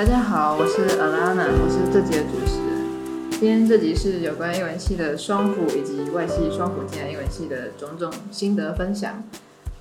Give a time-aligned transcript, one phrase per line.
[0.00, 3.30] 大家好，我是 Alana，我是这集的主持人。
[3.32, 9.22] 今天这集是有关英文系的双辅以及外系双辅进来英文系的种种心得分享。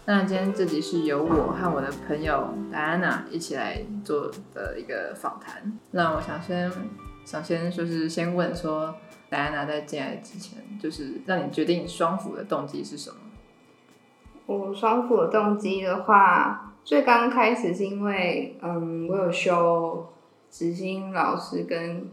[0.03, 5.79] 那今天这集是由我和我的朋友 Diana 一起来做的一个访谈。
[5.91, 6.69] 那我想先
[7.23, 8.93] 想先就是先问说
[9.31, 13.15] ，Diana 在进来之前，就是让你决定双辅的动机是什么？
[14.47, 20.07] 我双辅的动机的话，最刚开始是因为，嗯，我有修
[20.49, 22.09] 执行老师跟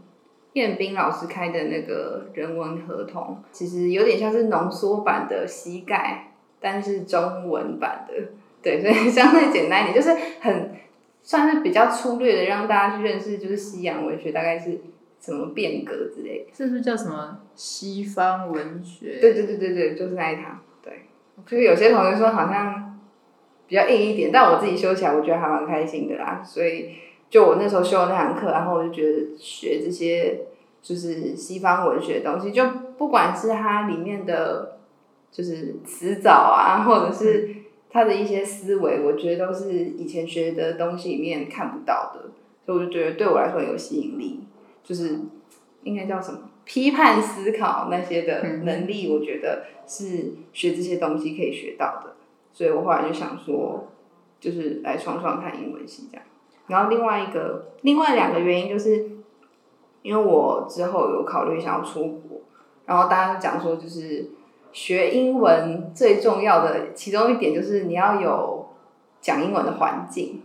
[0.53, 8.13] 彦斌老师开的那个人文合同，其实有点像是浓缩版的膝盖，但是中文版的，
[8.61, 10.75] 对，所以相对简单一点，就是很
[11.21, 14.79] 算是比较粗略的让大家去认识，就是西洋文学大概是
[15.19, 16.53] 什么变革之类的。
[16.53, 19.19] 是不是叫什么西方文学？
[19.19, 20.59] 对对对对对，就是那一堂。
[20.81, 21.07] 对，
[21.45, 22.86] 就是有些同学说好像
[23.67, 26.41] 比较硬一点，但我自己修起来，我觉得还蛮开心的啦。
[26.43, 26.91] 所以
[27.29, 30.45] 就我那时候修的那堂课，然后我就觉得学这些
[30.81, 32.63] 就是西方文学的东西，就
[32.97, 34.77] 不管是它里面的
[35.31, 37.55] 就是词藻啊，或者是
[37.89, 42.31] 它的一些思维，我觉得都是以前学的东西里面看不到的，
[42.65, 44.41] 所以我就觉得对我来说很有吸引力，
[44.83, 45.19] 就是
[45.83, 46.39] 应该叫什么？
[46.63, 52.16] 批判思考那些的能力，我觉得是学这些东西可以学到的，
[52.57, 53.87] 所以我后来就想说，
[54.39, 56.25] 就是来创创看英文系这样。
[56.65, 59.11] 然后另外一个，另外两个原因就是，
[60.01, 62.41] 因为我之后有考虑想要出国，
[62.87, 64.31] 然后大家讲说，就是
[64.71, 68.69] 学英文最重要的其中一点就是你要有
[69.21, 70.41] 讲英文的环境，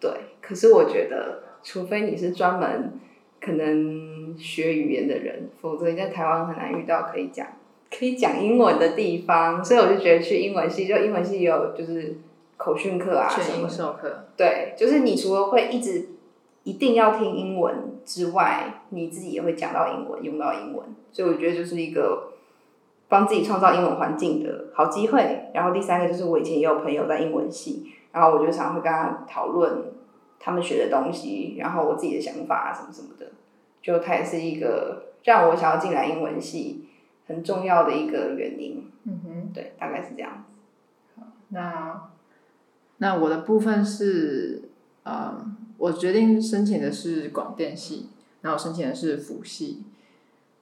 [0.00, 0.10] 对。
[0.40, 2.98] 可是我觉得，除非你是专门
[3.38, 7.46] 可能学语言的人，否则你在台湾很难遇到可以讲
[7.90, 9.64] 可以讲英文的地方。
[9.64, 12.18] 所以我就觉得去英文系，就英文系也有就是
[12.56, 13.68] 口训课啊什么的。
[13.68, 14.24] 授课。
[14.36, 16.08] 对，就是你除了会一直
[16.64, 20.84] 一定要听英文之外，你自己也会讲到英文，用到英文。
[21.10, 22.32] 所以我觉得就是一个
[23.08, 25.50] 帮自己创造英文环境的好机会。
[25.54, 29.84] 然后第三个就是我以前也有朋友在英文系，然后我就常常会跟他讨论
[30.38, 33.26] 他们学的东西，然后我自己的想法啊什么什么的。
[33.80, 36.84] 就他也是一个让我想要进来英文系
[37.28, 38.90] 很重要的一个原因。
[39.04, 39.52] 嗯哼。
[39.54, 40.44] 对，大概是这样。
[41.50, 42.10] 那
[42.98, 44.62] 那我的部分是，
[45.04, 45.46] 呃，
[45.76, 48.08] 我决定申请的是广电系，
[48.42, 49.84] 然后我申请的是辅系。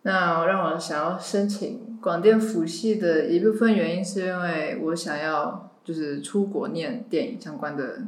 [0.02, 8.02] 那让我想要申请广电辅系的一部分原因，是因为我想要就是出国念电影相关的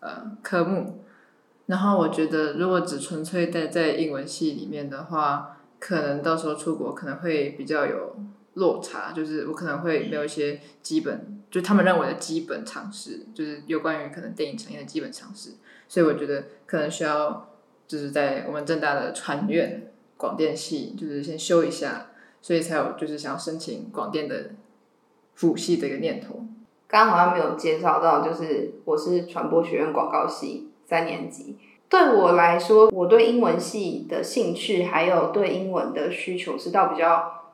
[0.00, 1.04] 呃科目。
[1.66, 8.16] 然后我觉得，如果只纯粹待在英文系里面的话，可能到时候出国可能会比较有
[8.54, 15.52] 落差，就是我可能会没有一些基本，就他们认为的基本常识，就是有关于可能电影产业的基本常识，
[15.86, 17.50] 所以我觉得可能需要
[17.86, 22.08] 就是在我们正大的传院广电系，就是先修一下，
[22.42, 24.50] 所以才有就是想要申请广电的
[25.34, 26.44] 辅系的一个念头。
[26.88, 31.56] 刚刚好像没有介绍到，就是我是传播学院广告系三年级。
[31.88, 37.44] 对我来说，我对英文系的兴趣还有对英文的需求是到比较，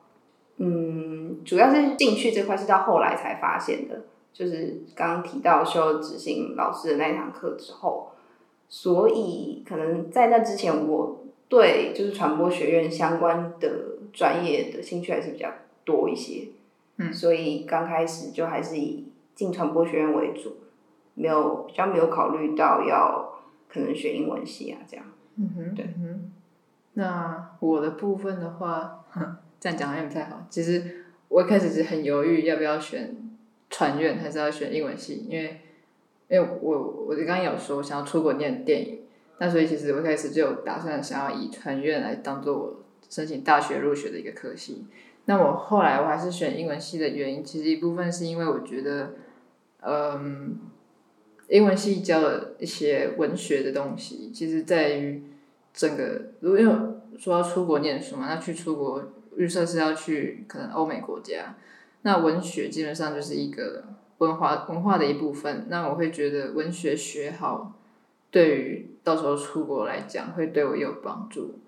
[0.56, 4.02] 嗯，主要是兴趣这块是到后来才发现的，
[4.32, 8.10] 就是刚刚提到修执行老师的那一堂课之后，
[8.68, 13.70] 所以可能在那之前，我对就是传播学院相关的
[14.12, 15.48] 专业的兴趣还是比较
[15.84, 16.48] 多一些。
[16.96, 20.56] 嗯所以刚开始就还是以进传播学院为主，
[21.14, 23.33] 没有比较没有考虑到要
[23.74, 25.04] 可能学英文系啊这样。
[25.34, 25.84] 嗯哼，对。
[26.92, 30.46] 那我的部分的话，哼 这样讲好像不太好。
[30.48, 33.16] 其实我一开始是很犹豫要不要选
[33.68, 35.60] 传院，还是要选英文系，因为
[36.28, 39.00] 因为我我刚刚有说想要出国念电影，
[39.38, 42.76] 那所以其实我一开始就有打算想要以传院来当做我
[43.10, 44.86] 申请大学入学的一个科系。
[45.24, 49.14] 那我后来我还是选英文系的原因，其实一部分是因为我觉得，
[49.80, 50.58] 嗯，
[51.48, 55.22] 英文系教了一些文学的东西，其实在于
[55.72, 56.74] 整个，如果因为
[57.18, 61.56] 说要出国念书嘛，那去出国预设是要去可能欧美国家，
[62.02, 63.84] 那文学基本上就是一个
[64.18, 65.66] 文化文化的一部分。
[65.68, 67.78] 那我会觉得文学学好，
[68.30, 71.58] 对于到时候出国来讲，会对我有帮助。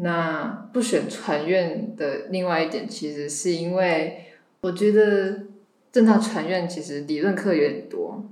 [0.00, 4.24] 那不选传院的另外一点，其实是因为
[4.60, 5.46] 我觉得
[5.90, 8.24] 正大传院其实理论课有点多，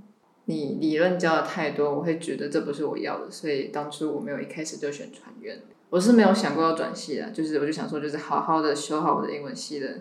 [0.46, 5.60] 你理论教的太多，我会觉得这不是我要的，所以当初我没有一开始就选传院。
[5.90, 10.00] 我是没有想过要转系的，就是我就想说，就是好好的修好我的英文系的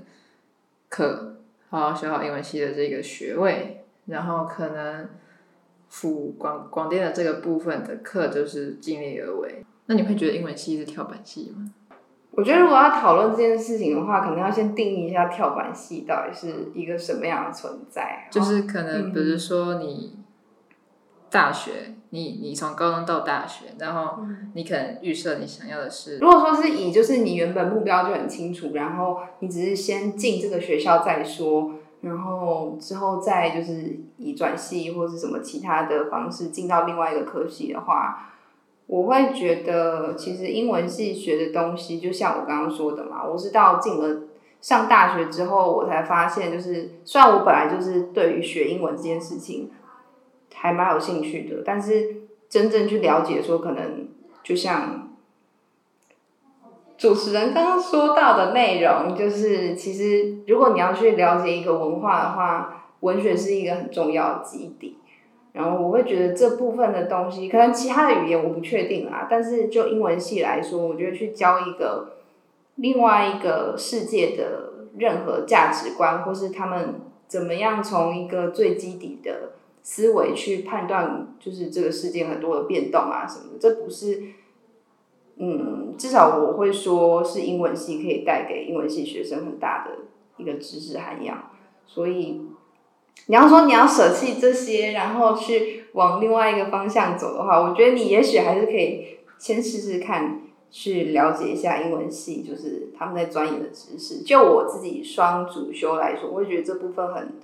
[0.90, 1.38] 课，
[1.70, 5.10] 好好修好英文系的这个学位，然后可能
[5.90, 9.64] 辅广广电的这个部分的课就是尽力而为。
[9.88, 11.72] 那你会觉得英文系是跳板系吗？
[12.32, 18.28] 我觉得如果要讨论这件事情的话，可能要先定义一下跳板系到底是一个什么样的存在。
[18.32, 20.18] 就是可能比如说你
[21.30, 24.24] 大学，你你从高中到大学，然后
[24.54, 38.32] 你可能预设你想要的是，如果说是以就是你原本目标就很清楚，然后你只是先进这个学校再说，然后之后再就是以转系或是什么其他的方式进到另外一个科系的话。
[38.88, 44.22] 我会觉得，其实英文系学的东西，就像我刚刚说的嘛，我是到进了
[44.62, 49.72] 上大学之后，我才发现，就是虽然我本来就是对于学英文这件事情
[50.66, 54.08] 还蛮有兴趣的，但是真正去了解，说可能
[54.44, 55.10] 就像
[56.98, 64.98] 主持人刚刚说到的内容，就是其实如果你要去了解一个文化的话，文学是一个很重要的基底。
[65.54, 72.18] 然后我会觉得这部分的东西，可能其他的语言我不确定啊，但是就英文系来说，我觉得去教一个
[72.76, 76.96] 另外一个世界的任何价值观，或是他们
[77.28, 79.54] 怎么样从一个最基底的
[79.86, 84.22] 思维去判断，就是这个世界很多的变动啊什么的，这不是，
[85.38, 89.92] 嗯，至少我会说是英文系可以带给英文系学生很大的
[90.38, 91.52] 一个知识涵养，
[91.86, 92.42] 所以。
[93.28, 104.22] 你要说你要舍弃这些，然后去往另外一个方向走的话，我觉得你也许还是可以先试试看，去了解一下英文系，就是他们在钻研的知识。
[104.22, 107.36] 就我自己双主修来说，我会觉得这部分很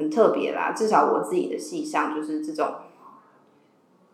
[0.00, 0.72] 很特别啦。
[0.72, 2.74] 至少我自己的戏上就是这种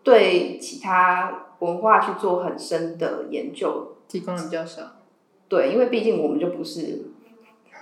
[0.03, 4.83] 对其他文化去做很深的研究，提供的比较少。
[5.47, 7.11] 对，因为毕竟我们就不是。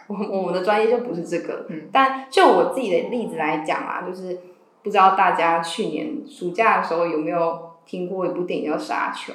[0.08, 4.38] 我我们的专业就不是这个，嗯但就我自己的例子来讲啊，就是
[4.84, 9.34] 不知道大家去年暑假的时候有没有听过一部电影叫《沙丘》，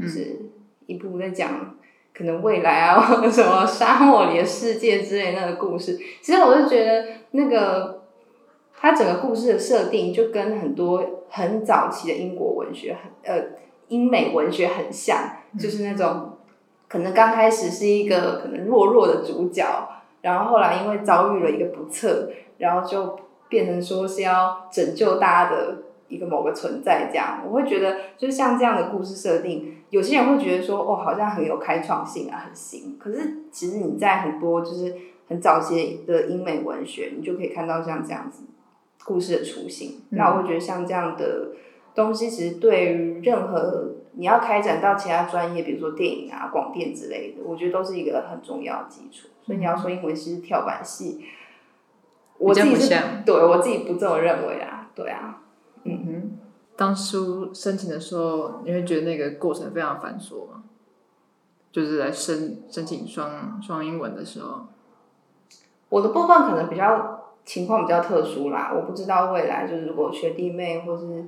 [0.00, 0.52] 就是
[0.86, 1.74] 一部在讲
[2.16, 5.98] 可能未来啊什么沙漠里的世界之类那个故事。
[6.22, 8.03] 其实我就觉得那个
[8.84, 13.46] 它整个故事的设定就跟很多很早期的英国文学很呃
[13.88, 15.18] 英美文学很像，
[15.58, 16.32] 就是那种
[16.86, 19.64] 可能刚开始是一个可能弱弱的主角。
[20.20, 22.28] 然后后来因为遭遇了一个不测，
[22.58, 25.78] 然后就变成说是要拯救大家的
[26.08, 27.40] 一个某个存在这样。
[27.46, 32.98] 我会觉得，就是像这样的故事设定，有些人会觉得说，哦，好像很有开创性啊，很新。
[32.98, 34.94] 可是其实你在很多就是
[35.26, 38.44] 很早期的英美文学，你就可以看到像这样子
[39.04, 40.02] 故事的雏形。
[40.10, 41.52] 那我会觉得像这样的
[41.94, 49.28] 东西，其实对于任何你要开展到其他专业，比如说电影啊、广电之类的，我觉得都是一个很重要的基础。
[49.42, 51.24] 所以你要说英文其实跳板戏，
[52.38, 52.94] 我自己是
[53.26, 55.42] 对我自己不这么认为啊，对啊，
[55.84, 56.38] 嗯哼。
[56.76, 60.64] 当初申请的时候，你会觉得那个过程非常繁琐吗？
[61.70, 64.66] 就是来申申请双双英文的时候，
[65.88, 67.13] 我的部分可能比较
[67.44, 71.24] 情况比较特殊啦，我不知道未来就是如果学弟妹或是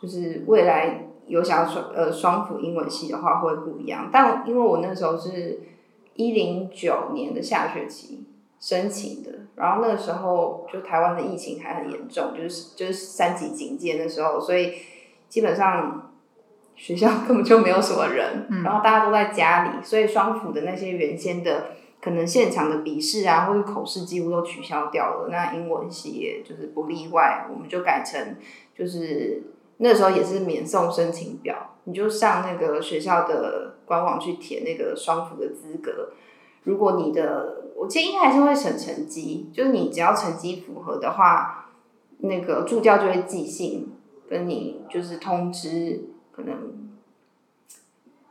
[0.00, 5.60] 就是未来有想要双呃双辅英文系的话会不一样，但因为我那时候是。
[6.20, 8.26] 一零九年的下学期
[8.58, 14.72] 申请的，然后那个时候就台湾的疫情还很严重，就是就是三级警戒的时候，所以
[15.28, 16.10] 基本上
[16.74, 21.66] 学校 根本就没有什么人，然后大家都在家里，所以双辅的那些原先的
[22.00, 28.36] 可能现场的笔试啊或者口试几乎都取消掉了，那英文系也就是不例外，我们就改成
[28.76, 29.42] 就是
[29.78, 33.74] 那时候也是免送申请表，你就上那个学校的。
[33.88, 36.10] 官网去填那个双辅的资格，
[36.64, 41.70] 如果你的，我建议还是会审成绩，就是你只要成绩符合的话，
[42.18, 43.90] 那个助教就会寄信
[44.28, 46.87] 跟你就是通知，可能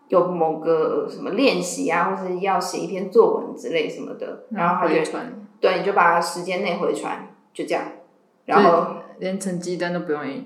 [0.09, 5.01] 有某个什么练习啊，或是要写一篇作文之类什么的，然后他就
[5.59, 7.83] 对，你就把时间内回传，就这样，
[8.45, 10.45] 然后连成绩单都不用印，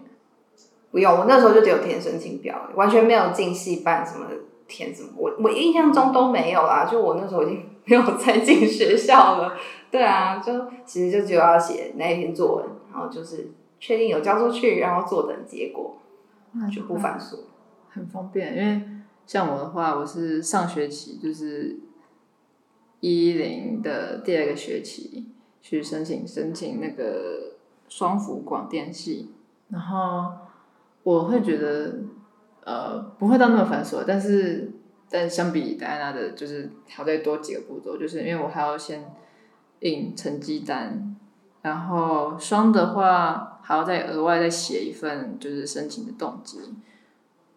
[0.92, 4.26] 不用，我那时候就只有填申请表，完全没有进系办什么。
[4.74, 5.10] 填什么？
[5.18, 9.54] 我我印象中都没有啦，就我那时候已经没有再进学校了。
[9.92, 10.54] 对啊，就
[10.86, 13.50] 其实就只有要写那一篇作文，然后就是
[13.82, 15.98] 确定有交出去，然后坐等结果，
[16.74, 17.40] 就不繁琐，
[17.90, 18.56] 很方便。
[18.56, 18.82] 因为
[19.32, 21.80] 像我的话，我是上学期就是
[23.00, 25.30] 一零的第二个学期
[25.62, 27.54] 去申请申请那个
[27.88, 29.32] 双辅广电系，
[29.70, 30.34] 然后
[31.04, 32.00] 我会觉得。
[32.64, 34.72] 呃，不会到那么繁琐，但是
[35.10, 39.12] 但相比戴安娜的，就是还在多几个步骤，就是因为我还要先
[39.80, 41.18] 印成绩单，
[41.64, 46.60] 然后双的话还要再额外再写一份就是申请的动机，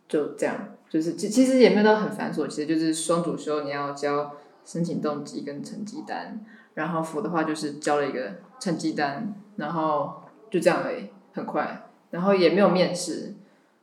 [0.09, 6.39] 就这样，就是其其实也没有到很繁琐，其实就是双主修你要交申请动机跟成绩单，
[6.75, 13.35] 然后辅的话就是交了一个成绩单，然后就这样而已，很快，然后也没有面试，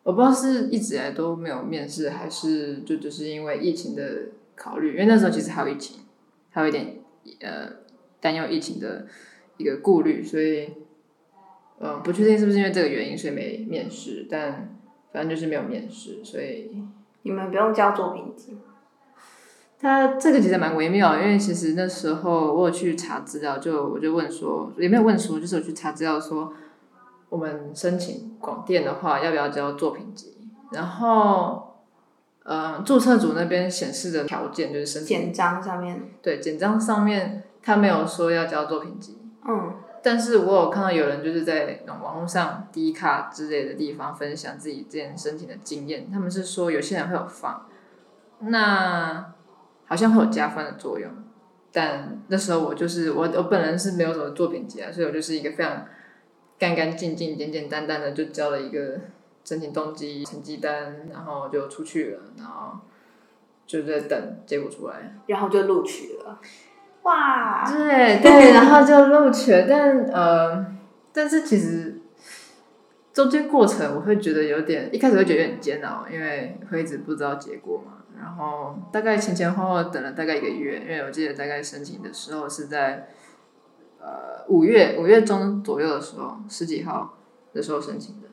[0.03, 5.97] 我不知道是一直来都没有面试，还是就只是因为疫情的考虑，因为那时候其实还有疫情，
[6.49, 6.95] 还有一点
[7.41, 7.73] 呃
[8.21, 9.05] 担忧疫情的
[9.57, 10.69] 一个顾虑，所以
[11.77, 14.77] 呃不确定是不是因为这个原因，所以没面试，但
[15.11, 16.71] 反正就是没有面试，所以
[17.23, 18.57] 你们不用交作品集，
[19.79, 26.53] 他这个其实蛮微妙，因为其实那时候我有去查资料，就我就问说，也没有问说，就是我去查资料说，
[27.29, 30.37] 我们申请广电的话，要不要交作品集？
[30.71, 31.75] 然后，
[32.43, 39.73] 呃，注册组那边显示的条件就是申请简章上面，对简章上面他没有说要交作品集，嗯，
[40.03, 47.67] 但是我有看到有人就是在那种网络上低卡之类的地方分享自己之前申请的经验，他们是说有些人会有放，
[48.39, 49.33] 那
[49.85, 51.11] 好像会有加分的作用，
[51.71, 55.85] 但那时候我就是我我本人是没有什么作品集啊，所以我就是一个非常
[56.57, 58.99] 干干净净、简简单单的就交了一个
[59.43, 62.79] 申请动机、成绩单，然后就出去了，然后
[63.67, 65.15] 就在等结果出来。
[65.27, 66.39] 然后就录取了，
[67.03, 70.65] 哇，对对，然后就录取了，但呃，
[71.11, 71.99] 但是其实
[73.11, 77.93] 中间过程我会觉得有点，一开始会觉得有点煎熬，因为会一直不知道结果嘛。
[78.21, 83.07] 然后大概前前后后等了大概一个月，因为我记得大概申请的时候是在
[83.99, 87.17] 呃五月五月中左右的时候，十几号
[87.51, 88.27] 的时候申请的，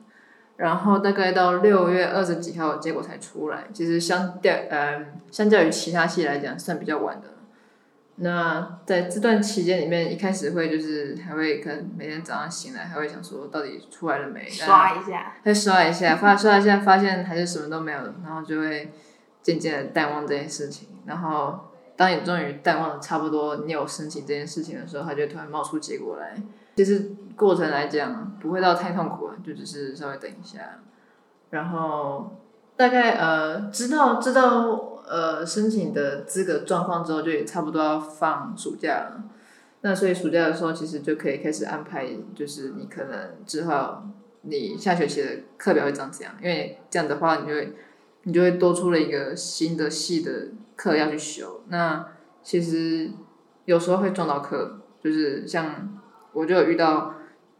[0.57, 3.65] 然后大概到六月二十几号结果才出来。
[3.73, 7.38] 其实相较呃相较于其他系来讲，算比较晚的。
[8.21, 18.91] 那在这段期间里面，一开始会就是还会可能每天早上醒来还会想说到底出来了没，刷一下，再刷一下，发刷一下，发现还是什么都没有，然后就会
[19.41, 20.89] 渐渐的淡忘这件事情。
[21.05, 21.57] 然后
[21.95, 26.35] 当你终于淡忘的差不多，你有申请这件事情的时候，它就突然冒出结果来。
[26.75, 30.59] 其实过程来讲不会到太痛苦啊，就只是稍微等一下，
[31.51, 32.37] 然后
[32.75, 39.23] 大概呃知道知道呃申请的资格状况之后，就也差不多要放暑假了。
[39.81, 44.03] 那所以暑假的时候，其实就可以开始安排，就是你可能之后
[44.41, 47.73] 你下学期的课表会长怎样，因为这样的话，你就会
[48.23, 51.63] 你就会多出了一个新的系的课要去修。
[51.69, 52.05] 那
[52.43, 53.09] 其实
[53.65, 55.97] 有时候会撞到课，就是像
[56.33, 57.15] 我就有遇到，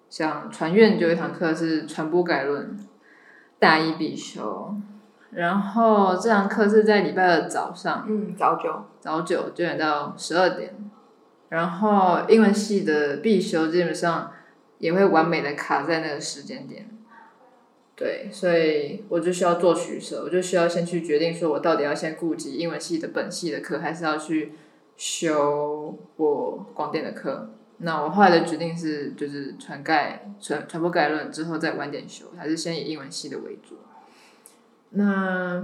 [0.10, 2.77] 像传院就有一堂课是传播概论，
[3.60, 4.75] 大一必修，
[5.31, 8.05] 然后这堂课是在礼拜二早上。
[8.07, 10.75] 嗯，早九，早九九点到十二点，
[11.50, 14.31] 然后英文系的必修基本上
[14.79, 16.89] 也会完美的卡在那个时间点。
[17.95, 24.53] 对，所以我就需要做取舍，我就需要先去决定说我到底要先顾及英文系的本系的课，还是要去
[24.95, 27.50] 修我广电的课。
[27.79, 33.75] 那我后来的决定是，就是传概传传播概论之后再晚点修，还是先以英文系的为主。
[34.91, 35.63] 那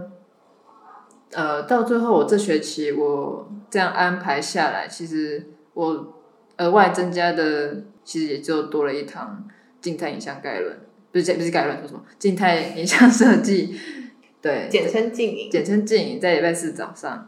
[1.34, 6.14] 呃，到最后我这学期我这样安排下来，其实我
[6.58, 9.48] 额外增加的其实也就多了一堂
[9.82, 10.80] 静态影像概论，
[11.12, 13.76] 不是不是概论，说什么静态影像设计，
[14.42, 17.28] 对，简称静影，简称静影，在礼拜四早上。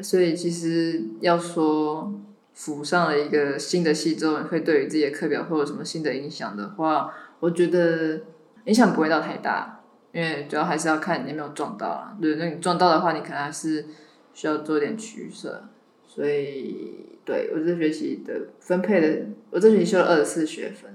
[0.00, 2.12] 所以其实要说
[2.52, 8.20] 辅上了一个新的系之后，会对于自己的课表会有什么新的影响的话，我觉得
[8.64, 9.75] 影响不会到太大，
[10.16, 12.16] 因为主要还是要看你有没有撞到啦。
[12.18, 13.84] 对，那你撞到的话，你可能还是
[14.32, 15.68] 需要做点取舍。
[16.06, 20.90] 所以，对我这学期的分配的，我这学期修了二十四学分，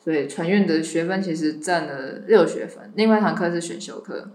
[0.00, 4.32] 所以传院的学分其实占了六学分，另外一堂课是选修课，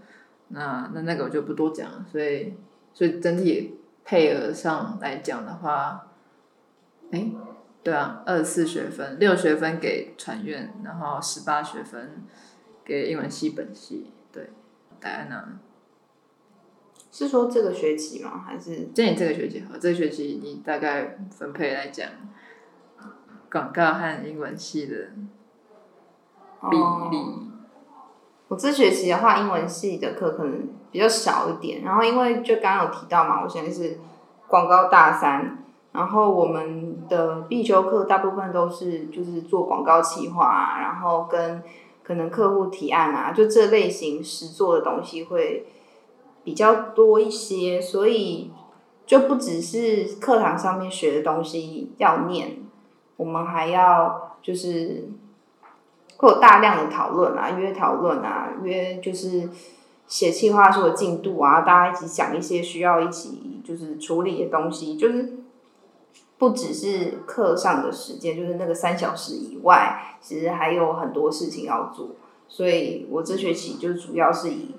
[0.48, 2.06] 那那那个我就不多讲了。
[2.10, 2.54] 所以，
[2.94, 6.06] 所以整体配额上来讲的话，
[7.10, 7.30] 哎，
[7.82, 12.22] 对啊，二十四学分，六学分给传院，然后十八学分
[12.82, 14.10] 给英文系本系。
[15.02, 15.44] 对，戴安娜，
[17.10, 18.44] 是说这个学期吗？
[18.46, 22.08] 还是就你这个学期好，这个学期你大概分配来讲，
[23.50, 24.96] 广告和英文系的
[26.70, 26.82] 比例。
[26.82, 27.48] 哦
[28.48, 31.82] 我这学期的话，英文系的课可能比较少一点。
[31.82, 33.98] 然后因为就刚刚有提到嘛，我现在是
[34.46, 35.56] 广告大三，
[35.92, 41.62] 然后我们的必修课大部分都是就是做广告企划啊，然后跟
[42.12, 45.64] 可能客户提案啊，就这类型实做的东西会
[46.44, 48.50] 比较多一些，所以
[49.06, 52.58] 就不只是课堂上面学的东西要念，
[53.16, 55.08] 我们还要就是
[56.18, 59.48] 会有大量的讨论啊，约讨论啊，约就是
[60.06, 65.41] 写计划书的进度啊，大家一起想一些需要一起就是处理的东西，就是
[66.42, 72.16] 不只是课上的时间，就是那个三小时以外，其实还有很多事情要做。
[72.48, 74.74] 所以我这学期就主要是以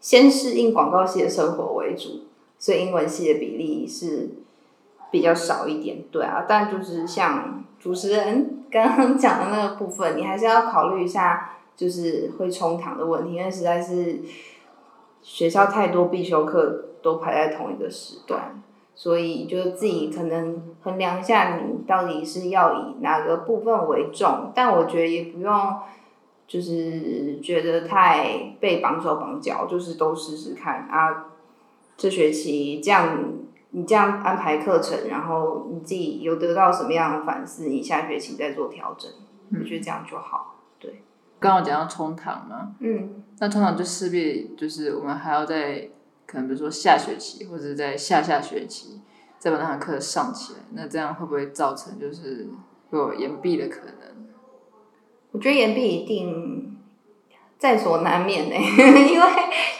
[0.00, 2.24] 先适应广告系的生活为主，
[2.58, 4.28] 所以英文系的比例是
[5.10, 6.44] 比较少一点，对啊。
[6.46, 14.20] 但就是像主持人刚刚讲的那个部分，你还是要考虑一下，就是会冲堂的问题，因为实在是
[15.22, 18.62] 学校太多必修课都排在同一个时段，
[18.98, 24.52] 所以就自己可能衡量一下，你到底是要以哪个部分为重。
[24.54, 25.76] 但我觉得也不用。
[26.48, 31.26] 就是觉得太被绑手绑脚，就是都试试看啊。
[31.94, 33.18] 这学期这样，
[33.72, 39.10] 你这样安排课程，然后你自己有得到什么样的反思，你下学期再做调整，
[39.60, 40.54] 我觉得这样就好。
[40.78, 41.02] 对，
[41.38, 45.90] 刚刚讲到冲堂嘛，嗯，那冲堂就势必就是我们还要在
[46.28, 49.00] 可能比如说下学期或者在下下学期
[49.38, 52.46] 再把那堂课上起来，那这样会不会造成就是
[52.90, 54.28] 有延毕的可能？
[55.32, 56.76] 我觉得延毕一定
[57.56, 58.54] 在所难免呢，
[59.10, 59.26] 因为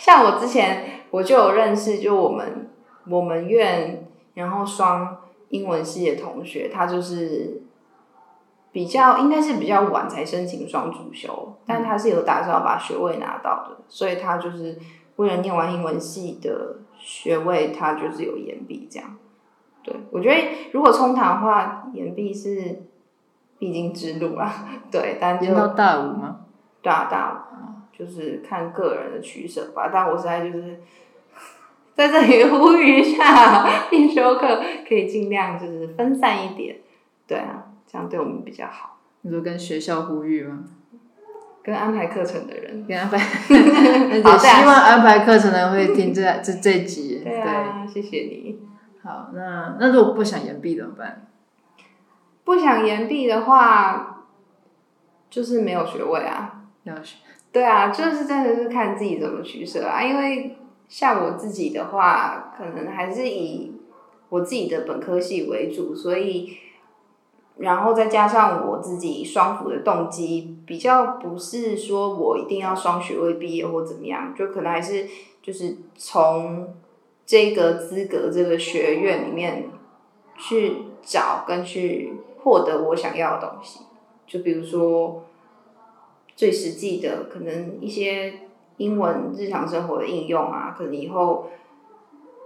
[0.00, 2.70] 像我之前我就有认识，就我们
[3.08, 7.62] 我们院然后双英文系的同学，他就是
[8.70, 14.78] 比较应该是比较晚才申请双主修，但他是有打算要把学位拿到的，所以他就是
[15.18, 19.16] 为了念完英文系的学位，他就是有延毕这样。
[19.84, 22.82] 对我觉得如果冲堂的话，延毕是。
[23.60, 24.48] 必经之路啊，
[24.88, 26.42] 对，但就到大五吗？
[26.80, 29.90] 大大五，就是看个人的取舍吧。
[29.92, 30.78] 但我现在就是
[31.92, 36.76] 在这里呼吁一下，必修课可以尽量就是分散一点，
[37.26, 39.00] 对啊，这样对我们比较好。
[39.22, 40.62] 你说跟学校呼吁吗？
[41.68, 47.20] 跟安排课程的人，跟安排，好， 希望安排课程的人会听这这这集。
[47.22, 48.58] 对啊，谢谢你。
[49.02, 51.26] 好，那那如果不想延毕怎么办？
[52.42, 54.24] 不想延毕的话，
[55.28, 56.62] 就是没有学位啊。
[56.84, 57.18] 要学。
[57.52, 60.02] 对啊，就是真的是看自己怎么取舍啊。
[60.02, 60.56] 因为
[60.88, 63.78] 像我自己的话，可能还是以
[64.30, 66.56] 我自己的本科系为主，所以，
[67.58, 75.08] 然后再加上我自己双辅的动机，比较不是说我一定要双学位毕业或怎么样，就可能还是
[75.42, 76.74] 就是从
[77.26, 79.70] 这个资格这个学院里面
[80.36, 82.12] 去找跟去。
[82.40, 83.80] 获得我想要的东西，
[84.26, 85.24] 就比如说
[86.36, 88.32] 最实际的，可能一些
[88.76, 91.48] 英文日常生活的应用啊，可能以后，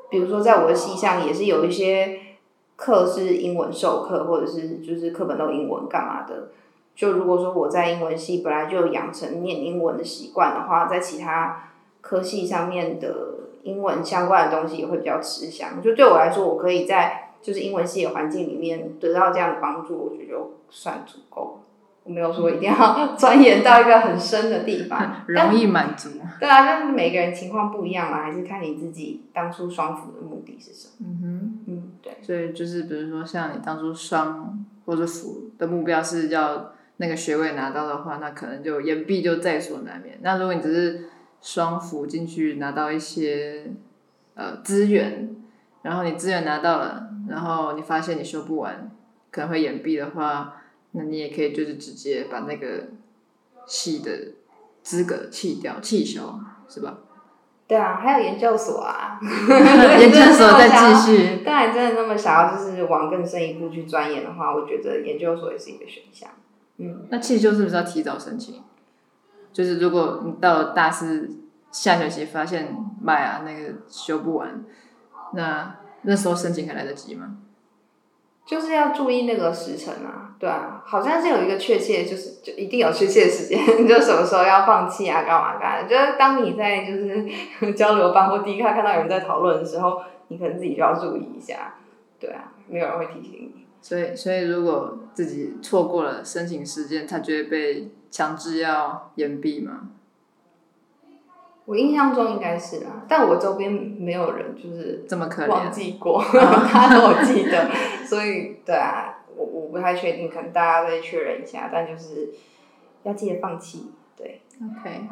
[0.08, 2.18] 比如说在我的系上也是有一些
[2.74, 6.48] 课是英文授课，或者是就是课本都英文干嘛的。
[6.94, 11.64] 就如果说我在英文系本来就养成念英文的习惯的话，在其他
[12.00, 13.14] 科系上面的
[13.62, 15.80] 英文相关的东西也会比较吃香。
[15.82, 17.28] 就对我来说，我可以在。
[17.42, 21.60] 就是英文系的环境里面得到这样的帮助，我觉得就算足够。
[22.04, 26.10] 我没有说一定要 钻研到一个很深的地方， 容易满足。
[26.38, 30.94] 对啊，但是每个人情况不一样嘛，还是看你自己当初双辅的目的是什么。
[31.00, 32.16] 嗯哼，嗯，对。
[32.22, 36.70] 所以就是比如说，像你当初双或者辅的目标是要
[37.02, 40.18] 那个学位拿到的话，那可能就延毕就在所难免。
[40.22, 41.10] 那如果你只是
[41.42, 43.72] 双辅进去拿到一些
[44.36, 45.36] 呃资源。
[45.82, 48.88] 然后你资源拿到了，然后你发现你修不完，
[49.32, 50.62] 可能会延毕的话，
[50.92, 52.84] 那你也可以就是直接把那个
[53.66, 54.34] 系的
[54.84, 56.38] 资格弃掉，弃修，
[56.68, 56.98] 是吧？
[57.66, 59.18] 对啊，还有研究所啊，
[59.98, 61.42] 研究所再继续。
[61.44, 66.30] 当然，真的那么想要就是往更深一步去钻研的话，我觉得研究所也是一个选项。
[66.78, 68.62] 嗯，那弃修是不是要提早申请？
[69.52, 71.30] 就是如果你到了大四
[71.70, 74.64] 下学期发现卖啊那个修不完。
[75.34, 77.38] 那那时候申请还来得及吗？
[78.44, 83.58] 就是要注意那个时辰啊，对啊，好像是有一个确切，就是就一定有确切的时间，
[83.88, 85.88] 就什么时候要放弃啊，干嘛干嘛？
[85.88, 91.74] 就是当你在就是 交流班或第一看看到有人在讨论的时候，你可能自己就要注意一下，
[92.18, 93.61] 对啊，没有人会提醒你。
[93.82, 99.90] 所以，所以如果自己错过了申请时间，他就会被强制要延毕吗？
[101.64, 107.70] 我印象中应该是啦，但我周边没有人就是这么可怜忘记过， 他都记得，
[108.06, 112.30] 所以对啊，我我不太确定，可能大家再确认一下，但就是
[113.02, 114.42] 要记得放弃，对。
[114.60, 115.08] OK，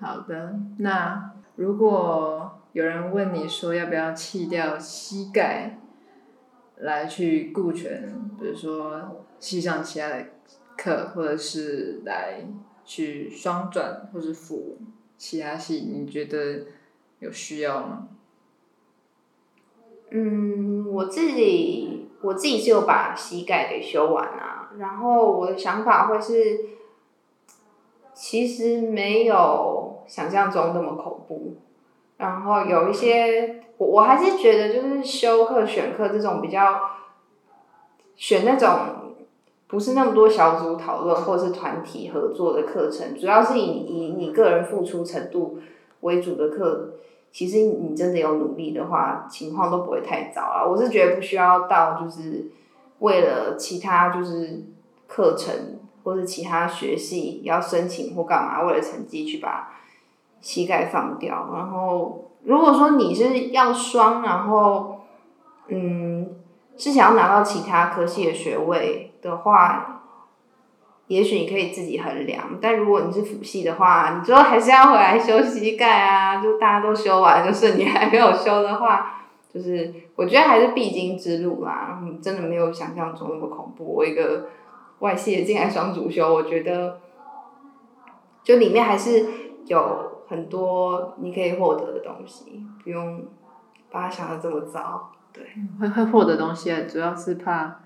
[0.00, 5.78] 好的，那如果有人问你说要不要弃掉膝盖
[6.76, 10.26] 来去顾全，比如说系上其他的
[10.76, 12.40] 课，或者是来
[12.84, 14.78] 去双转或是辅
[15.16, 16.66] 其他系，你觉得
[17.20, 18.08] 有需要吗？
[20.10, 26.60] 嗯，我自己我自己是有把膝盖给修完啊，然后我的想法会是，
[28.12, 31.56] 其实没有想象中那么恐怖。
[32.16, 36.80] 然后有一些，我我还是觉得就是修课选课这种比较，
[38.16, 39.14] 选那种
[39.66, 45.58] 不是那么多小组讨论或者是团体合作的课程，主要是以以你个人付出程度
[46.00, 46.90] 为主的课。
[47.32, 50.64] 其实你真的有努力的话，情况都不会太糟啊。
[50.64, 52.46] 我是觉得不需要到就是
[53.00, 54.62] 为了其他就是
[55.08, 59.72] 课程或者其他学系要申请或干嘛，为了成绩去把
[60.44, 61.50] 膝盖放掉。
[61.52, 65.00] 然后如果说你是要双，然后
[65.68, 66.36] 嗯
[66.76, 69.90] 是想要拿到其他科系的学位的话。
[71.06, 76.42] 也许你可以自己衡量，但如果你是辅系的话，你最后还是要回来修膝盖啊。
[76.42, 79.20] 就大家都修完，就是你还没有修的话，
[79.52, 82.00] 就是我觉得还是必经之路啦。
[82.22, 83.84] 真的没有想象中那么恐怖。
[83.84, 84.46] 我一个
[85.00, 86.98] 外系的进来双主修，我觉得
[88.42, 89.26] 就里面还是
[89.66, 93.24] 有很多你可以获得的东西，不用
[93.90, 95.10] 把它想的这么糟。
[95.32, 95.44] 对，
[95.80, 97.80] 会会获得东西啊，主要是怕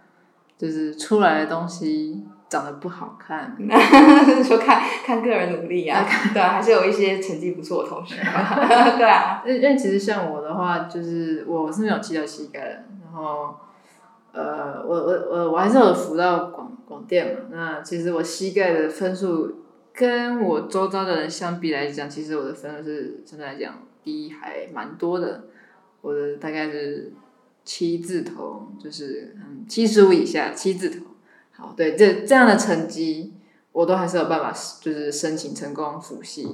[0.56, 2.26] 就是出来的东西。
[2.50, 3.54] 长得不好看，
[4.42, 8.16] 说看看个人努力啊，对啊，还是有一些成绩不错的同学，
[8.96, 9.42] 对啊。
[9.44, 13.54] 因为其实像我的话，就是我是没有踢到膝盖的，然后
[14.32, 17.40] 呃，我我我我还是有扶到广广电嘛。
[17.50, 19.64] 那其实我膝盖的分数
[19.98, 25.46] 跟我周遭的人相比来讲，其实我的分数是相对来讲低还蛮多的。
[26.00, 27.12] 我的大概是
[27.64, 31.04] 七字头，就是嗯七十五以下七字头。
[31.50, 33.34] 好，对，这这样的成绩，
[33.72, 36.46] 我都还是有办法，就是申请成功复系，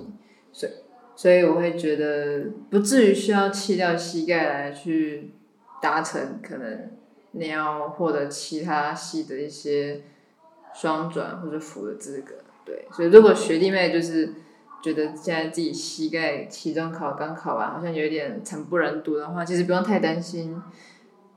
[0.50, 0.72] 所以
[1.14, 5.33] 所以我会觉得不至于需要弃掉膝盖来去
[5.83, 6.90] 达成可能
[7.33, 10.00] 你要获得其他系的一些
[10.74, 14.35] 双转或者辅的资格，对，所以如果学弟妹就是
[14.83, 20.61] 觉得现在自己膝盖期中考刚考完，好像有点惨不忍睹的话，其实不用太担心。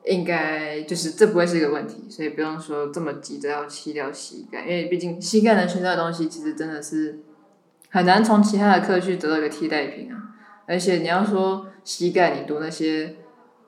[0.05, 7.19] 应该就是这不会是一个问题，所以不用说这么急着要弃掉膝盖，因为毕竟膝盖能学到的东西，其实真的是
[7.89, 10.15] 很难从其他的课去得到一个替代品啊。
[10.65, 13.17] 而且你要说膝盖，你读那些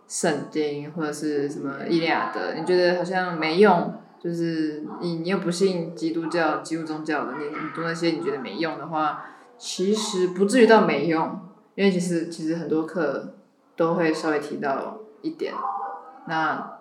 [0.07, 9.25] 圣经或者是什么伊利亚德，你觉得好像没用，就是你你又不信基督教、基督宗教的，你你读那些你觉得没用的话，
[9.57, 11.39] 其实不至于到没用，
[11.75, 13.35] 因为其实其实很多课
[13.75, 15.53] 都会稍微提到一点。
[16.27, 16.79] 那，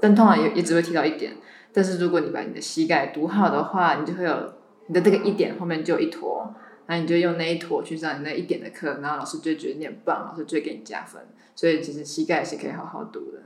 [0.00, 1.36] 但通常也也只会提到一点。
[1.72, 4.54] 但是如果你把你的膝盖读好的话，你就会有
[4.86, 6.52] 你的这个一点后面就有一坨，
[6.86, 11.20] 那你就用那一坨去上你那一点的课，然后老师就觉得你很棒，老师就会给你加分。
[11.54, 13.42] 所以其实膝盖是可以好好读的。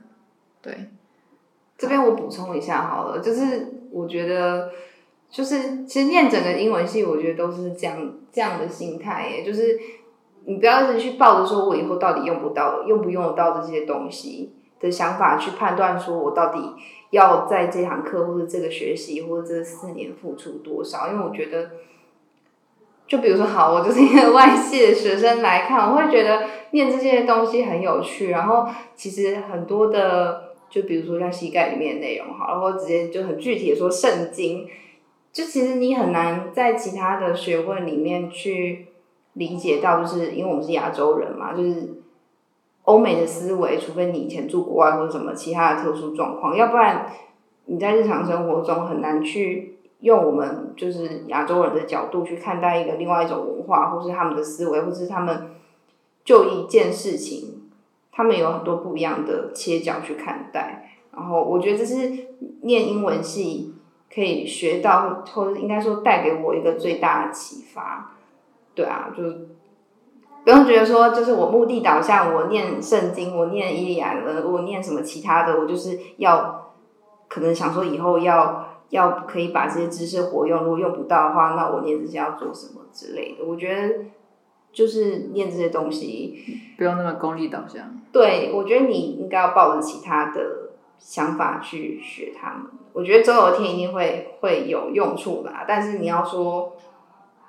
[0.63, 0.91] 对，
[1.83, 4.71] 这边我补充一下好了，就是我觉得，
[5.29, 9.77] 就是其实念整个英文系，我觉得都是这样这样的心态耶，就是
[10.45, 14.53] 你不要一直去抱着说我以后到底用不到，用不用得到这些东西。
[14.81, 16.59] 的想法去判断，说我到底
[17.11, 21.07] 要在这堂课或者这个学习或者这四年付出多少？
[21.07, 21.71] 因为我觉得，
[23.07, 26.43] 就比如说，好，我就是一个外系的学生来看，我会觉得
[26.73, 28.31] 念这些东西很有趣。
[28.31, 28.67] 然后，
[28.97, 34.67] 其实很多的，就比如说像膝盖里面的内容，好，然后直接就很具体的说圣经，
[35.31, 38.89] 就其实你很难在其他的学问里面去
[39.35, 41.99] 理解到，就是因为我们是亚洲人嘛，就是。
[42.85, 47.07] 欧美的思维，除非你以前住国外或者什么其他的特殊状况，要不然
[47.67, 55.51] 你在日常生活中很难去用我们就是亚洲人的角度去看待一个另外一种文化，或是他们的思维，或是他们
[56.25, 57.62] 就一件事情，
[58.13, 60.97] 他们有很多不一样的切角去看待。
[61.13, 62.13] 然后我觉得这是
[62.63, 63.75] 念英文系
[64.15, 68.13] 可以学到，或者应该说带给我一个最大的启发。
[68.75, 69.23] 对啊，就。
[70.45, 76.73] 不用觉得说，就是我目的导向，我念圣经，我念伊利亚的，我念什么其他的，我就是要
[77.29, 83.45] 可能想说以后要要可以把这些知识活用，如果用不到的话，那我念这些要做什么之类的。
[83.45, 83.95] 我觉得
[84.73, 88.01] 就是念这些东西，不用那么功利导向。
[88.11, 92.67] 对，我觉得你应该要抱着其他的想法去学他们。
[92.93, 96.77] 我觉得周有天一定会会有用处啦，但是你要说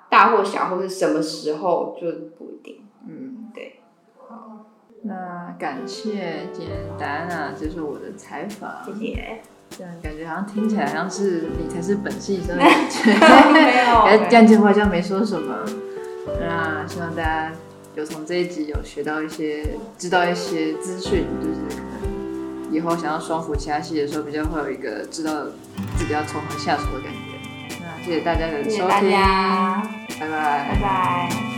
[0.08, 2.06] 大或小或者什么时候就
[2.38, 2.80] 不一定。
[3.06, 3.80] 嗯，对，
[4.26, 4.66] 好，
[5.02, 9.40] 那感谢今天答案啊，接受我的采访，谢谢。
[9.70, 12.62] 这样感觉好像听起来好像是你才是本系生的
[13.18, 15.54] 感没有 觉，这样讲话像没说什么。
[16.40, 17.52] 那希望大家
[17.94, 25.44] 有从这一集有学到一些，知道一些资讯，就是可能以后想要双辅其他系的时候，比较会有一个知道
[25.96, 27.18] 自己要从何下手的感觉。
[27.80, 29.82] 那谢谢大家的谢谢大收听，家，
[30.18, 31.53] 拜拜拜拜。